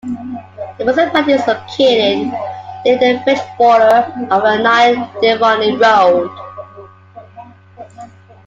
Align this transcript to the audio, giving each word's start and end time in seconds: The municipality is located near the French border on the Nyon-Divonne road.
The 0.79 0.83
municipality 0.85 1.33
is 1.33 1.45
located 1.45 2.33
near 2.83 2.97
the 2.97 3.21
French 3.23 3.39
border 3.55 4.11
on 4.31 4.41
the 4.41 4.57
Nyon-Divonne 4.57 5.79
road. 5.79 6.31